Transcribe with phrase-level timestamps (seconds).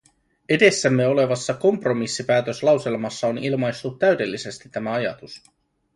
[0.49, 5.43] Edessämme olevassa kompromissipäätöslauselmassa on ilmaistu täydellisesti tämä ajatus.